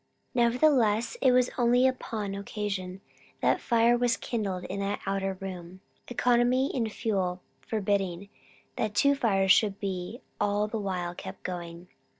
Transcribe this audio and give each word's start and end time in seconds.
Nevertheless, 0.33 1.15
it 1.21 1.31
was 1.31 1.51
only 1.59 1.85
upon 1.85 2.33
occasion 2.33 3.01
that 3.41 3.61
fire 3.61 3.95
was 3.95 4.17
kindled 4.17 4.63
in 4.63 4.79
that 4.79 4.99
outer 5.05 5.37
room, 5.39 5.79
economy 6.07 6.75
in 6.75 6.89
fuel 6.89 7.39
forbidding 7.61 8.27
that 8.77 8.95
two 8.95 9.13
fires 9.13 9.51
should 9.51 9.79
be 9.79 10.19
all 10.39 10.67
the 10.67 10.79
while 10.81 11.13
kept 11.13 11.43
going. 11.43 11.87